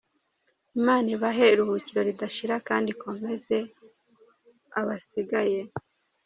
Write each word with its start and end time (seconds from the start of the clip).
Imana 0.77 1.07
ibahe 1.15 1.45
iruhuko 1.53 1.97
ridashira 2.07 2.55
kd 2.67 2.85
ikomeze 2.93 3.57
abasigaye. 4.79 5.59